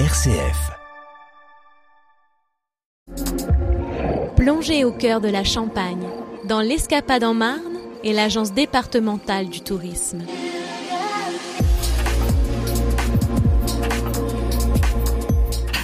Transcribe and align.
RCF. 0.00 0.72
Plongez 4.34 4.84
au 4.84 4.90
cœur 4.90 5.20
de 5.20 5.28
la 5.28 5.44
Champagne, 5.44 6.08
dans 6.48 6.60
l'Escapade 6.60 7.22
en 7.22 7.32
Marne 7.32 7.78
et 8.02 8.12
l'Agence 8.12 8.52
départementale 8.52 9.48
du 9.48 9.60
tourisme. 9.60 10.24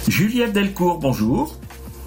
Juliette 0.09 0.51
Delcourt, 0.51 0.99
bonjour. 0.99 1.55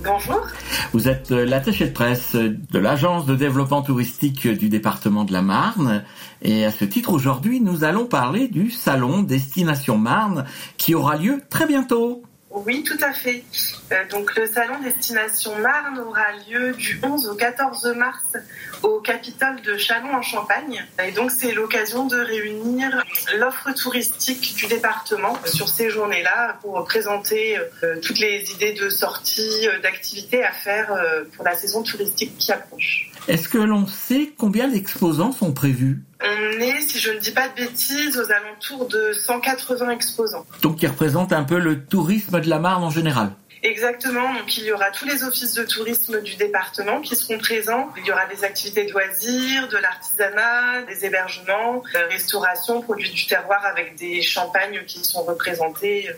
Bonjour. 0.04 0.46
Vous 0.94 1.08
êtes 1.08 1.32
euh, 1.32 1.44
l'attachée 1.44 1.88
de 1.88 1.92
presse 1.92 2.36
de 2.36 2.78
l'Agence 2.78 3.26
de 3.26 3.34
développement 3.34 3.82
touristique 3.82 4.46
du 4.46 4.68
département 4.68 5.24
de 5.24 5.32
la 5.32 5.42
Marne. 5.42 6.04
Et 6.40 6.64
à 6.64 6.70
ce 6.70 6.84
titre, 6.84 7.12
aujourd'hui, 7.12 7.60
nous 7.60 7.82
allons 7.82 8.06
parler 8.06 8.46
du 8.46 8.70
salon 8.70 9.22
Destination 9.22 9.98
Marne 9.98 10.44
qui 10.76 10.94
aura 10.94 11.16
lieu 11.16 11.42
très 11.50 11.66
bientôt. 11.66 12.22
Oui, 12.52 12.84
tout 12.84 13.04
à 13.04 13.12
fait. 13.12 13.42
Euh, 13.90 14.08
donc 14.08 14.36
le 14.36 14.46
salon 14.46 14.74
Destination 14.84 15.58
Marne 15.58 15.98
aura 15.98 16.26
lieu 16.48 16.72
du 16.74 17.00
11 17.02 17.28
au 17.28 17.34
14 17.34 17.92
mars 17.96 18.36
au 18.84 19.00
Capitole 19.00 19.60
de 19.62 19.76
Chalon 19.76 20.14
en 20.14 20.22
Champagne. 20.22 20.84
Et 21.02 21.12
donc 21.12 21.30
c'est 21.30 21.52
l'occasion 21.52 22.06
de 22.06 22.16
réunir 22.16 23.02
l'offre 23.38 23.72
touristique 23.72 24.54
du 24.56 24.66
département 24.66 25.38
sur 25.46 25.68
ces 25.68 25.90
journées-là 25.90 26.58
pour 26.60 26.84
présenter 26.84 27.56
euh, 27.82 27.96
toutes 28.00 28.18
les 28.18 28.52
idées 28.52 28.74
de 28.74 28.88
sorties, 28.90 29.66
euh, 29.68 29.80
d'activités 29.80 30.44
à 30.44 30.52
faire 30.52 30.92
euh, 30.92 31.24
pour 31.34 31.44
la 31.44 31.54
saison 31.54 31.82
touristique 31.82 32.36
qui 32.38 32.52
approche. 32.52 33.10
Est-ce 33.26 33.48
que 33.48 33.58
l'on 33.58 33.86
sait 33.86 34.32
combien 34.36 34.68
d'exposants 34.68 35.32
sont 35.32 35.52
prévus? 35.52 36.02
On 36.20 36.60
est, 36.60 36.80
si 36.82 36.98
je 36.98 37.10
ne 37.10 37.18
dis 37.18 37.32
pas 37.32 37.48
de 37.48 37.54
bêtises, 37.54 38.18
aux 38.18 38.30
alentours 38.30 38.86
de 38.88 39.12
180 39.12 39.90
exposants. 39.90 40.44
Donc 40.62 40.76
qui 40.76 40.86
représentent 40.86 41.32
un 41.32 41.44
peu 41.44 41.58
le 41.58 41.84
tourisme 41.84 42.40
de 42.40 42.48
la 42.48 42.58
Marne 42.58 42.84
en 42.84 42.90
général 42.90 43.30
Exactement, 43.62 44.34
donc 44.34 44.56
il 44.58 44.64
y 44.64 44.72
aura 44.72 44.90
tous 44.90 45.06
les 45.06 45.24
offices 45.24 45.54
de 45.54 45.64
tourisme 45.64 46.20
du 46.20 46.36
département 46.36 47.00
qui 47.00 47.16
seront 47.16 47.38
présents. 47.38 47.90
Il 47.96 48.06
y 48.06 48.12
aura 48.12 48.26
des 48.26 48.44
activités 48.44 48.84
de 48.84 48.92
loisirs, 48.92 49.68
de 49.68 49.78
l'artisanat, 49.78 50.82
des 50.82 51.06
hébergements, 51.06 51.82
euh, 51.94 52.06
restauration, 52.08 52.82
produits 52.82 53.10
du 53.10 53.26
terroir 53.26 53.64
avec 53.64 53.96
des 53.96 54.20
champagnes 54.20 54.84
qui 54.86 55.04
sont 55.04 55.22
représentés. 55.22 56.10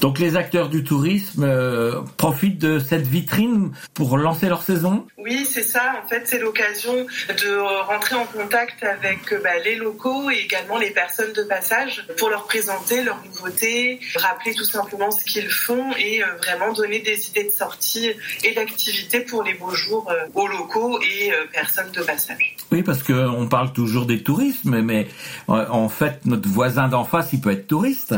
Donc 0.00 0.18
les 0.18 0.36
acteurs 0.36 0.68
du 0.68 0.84
tourisme 0.84 1.44
euh, 1.44 2.00
profitent 2.16 2.58
de 2.58 2.78
cette 2.78 3.06
vitrine 3.06 3.72
pour 3.94 4.18
lancer 4.18 4.48
leur 4.48 4.62
saison 4.62 5.06
Oui, 5.18 5.46
c'est 5.50 5.62
ça. 5.62 6.02
En 6.04 6.08
fait, 6.08 6.22
c'est 6.26 6.38
l'occasion 6.38 7.06
de 7.28 7.56
rentrer 7.86 8.14
en 8.14 8.24
contact 8.24 8.82
avec 8.84 9.32
euh, 9.32 9.40
bah, 9.42 9.58
les 9.64 9.76
locaux 9.76 10.30
et 10.30 10.36
également 10.36 10.78
les 10.78 10.90
personnes 10.90 11.32
de 11.32 11.42
passage 11.42 12.06
pour 12.18 12.28
leur 12.28 12.44
présenter 12.44 13.02
leurs 13.02 13.22
nouveautés, 13.24 14.00
rappeler 14.16 14.54
tout 14.54 14.64
simplement 14.64 15.10
ce 15.10 15.24
qu'ils 15.24 15.48
font 15.48 15.92
et 15.98 16.22
euh, 16.22 16.26
vraiment 16.38 16.72
donner 16.72 17.00
des 17.00 17.28
idées 17.28 17.44
de 17.44 17.50
sortie 17.50 18.10
et 18.44 18.54
d'activités 18.54 19.20
pour 19.20 19.42
les 19.42 19.54
beaux 19.54 19.74
jours 19.74 20.10
euh, 20.10 20.26
aux 20.34 20.46
locaux 20.46 21.00
et 21.00 21.32
personnes 21.52 21.90
de 21.92 22.02
passage. 22.02 22.56
Oui, 22.70 22.82
parce 22.82 23.02
qu'on 23.02 23.46
parle 23.48 23.72
toujours 23.72 24.06
des 24.06 24.22
tourismes, 24.22 24.80
mais 24.80 25.08
en 25.48 25.88
fait, 25.88 26.24
notre 26.24 26.48
voisin 26.48 26.88
d'en 26.88 27.04
face, 27.04 27.32
il 27.32 27.40
peut 27.40 27.50
être 27.50 27.66
touriste. 27.66 28.14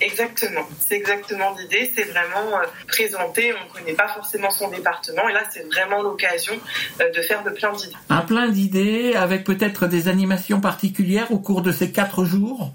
Exactement, 0.00 0.68
c'est 0.86 0.94
exactement 0.94 1.54
l'idée, 1.58 1.90
c'est 1.94 2.04
vraiment 2.04 2.58
euh, 2.60 2.66
présenter, 2.86 3.52
on 3.52 3.64
ne 3.68 3.80
connaît 3.80 3.96
pas 3.96 4.08
forcément 4.08 4.50
son 4.50 4.68
département. 4.68 5.28
Et 5.28 5.32
là 5.32 5.42
c'est 5.50 5.66
vraiment 5.66 6.02
l'occasion 6.02 6.54
euh, 7.00 7.10
de 7.10 7.22
faire 7.22 7.42
de 7.42 7.50
plein 7.50 7.72
d'idées. 7.72 7.96
Un 8.08 8.20
plein 8.20 8.48
d'idées 8.48 9.14
avec 9.14 9.44
peut-être 9.44 9.86
des 9.86 10.08
animations 10.08 10.60
particulières 10.60 11.32
au 11.32 11.38
cours 11.38 11.62
de 11.62 11.72
ces 11.72 11.90
quatre 11.90 12.24
jours? 12.24 12.72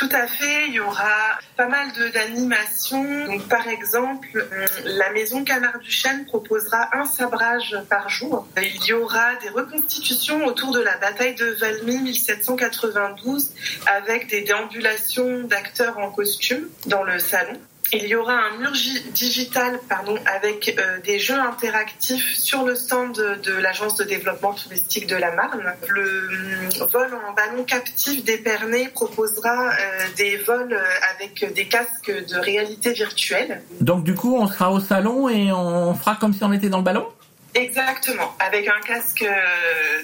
Tout 0.00 0.08
à 0.12 0.26
fait, 0.26 0.68
il 0.68 0.72
y 0.72 0.80
aura 0.80 1.38
pas 1.58 1.68
mal 1.68 1.88
d'animations. 2.14 3.38
Par 3.50 3.68
exemple, 3.68 4.28
euh, 4.34 4.66
la 4.86 5.12
maison 5.12 5.44
Canard 5.44 5.78
du 5.78 5.90
Chêne 5.90 6.24
proposera 6.24 6.88
un 6.96 7.04
sabrage 7.04 7.76
par 7.90 8.08
jour. 8.08 8.48
Il 8.56 8.82
y 8.86 8.94
aura 8.94 9.34
des 9.42 9.50
reconstitutions 9.50 10.46
autour 10.46 10.72
de 10.72 10.80
la 10.80 10.96
bataille 10.96 11.34
de 11.34 11.50
Valmy 11.50 11.98
1792 11.98 13.50
avec 13.84 14.28
des 14.28 14.40
déambulations 14.40 15.44
d'acteurs 15.44 15.98
en 15.98 16.10
costume 16.10 16.70
dans 16.86 17.04
le 17.04 17.18
salon. 17.18 17.60
Il 17.92 18.06
y 18.06 18.14
aura 18.14 18.34
un 18.34 18.56
mur 18.58 18.72
gi- 18.74 19.02
digital 19.10 19.80
pardon, 19.88 20.16
avec 20.26 20.76
euh, 20.78 20.98
des 21.00 21.18
jeux 21.18 21.38
interactifs 21.38 22.34
sur 22.36 22.64
le 22.64 22.76
stand 22.76 23.16
de, 23.16 23.34
de 23.34 23.52
l'Agence 23.52 23.96
de 23.96 24.04
développement 24.04 24.52
touristique 24.52 25.06
de 25.08 25.16
la 25.16 25.32
Marne. 25.32 25.74
Le 25.88 26.28
hum, 26.28 26.88
vol 26.92 27.10
en 27.28 27.32
ballon 27.32 27.64
captif 27.64 28.24
d'Épernay 28.24 28.88
proposera 28.94 29.70
euh, 29.70 30.06
des 30.16 30.36
vols 30.36 30.72
euh, 30.72 30.84
avec 31.14 31.52
des 31.52 31.66
casques 31.66 32.12
de 32.12 32.38
réalité 32.38 32.92
virtuelle. 32.92 33.62
Donc 33.80 34.04
du 34.04 34.14
coup, 34.14 34.36
on 34.36 34.46
sera 34.46 34.70
au 34.70 34.78
salon 34.78 35.28
et 35.28 35.50
on 35.52 35.94
fera 35.94 36.16
comme 36.16 36.32
si 36.32 36.44
on 36.44 36.52
était 36.52 36.68
dans 36.68 36.78
le 36.78 36.84
ballon? 36.84 37.08
Exactement, 37.52 38.32
avec 38.38 38.68
un 38.68 38.80
casque 38.86 39.22
euh, 39.22 39.32